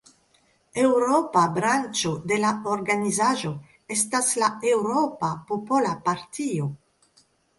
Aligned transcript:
Eŭropa 0.83 1.41
branĉo 1.57 2.13
de 2.31 2.39
la 2.45 2.53
organizaĵo 2.77 3.51
estas 3.97 4.31
la 4.43 4.49
Eŭropa 4.71 5.31
Popola 5.51 5.93
Partio. 6.09 6.71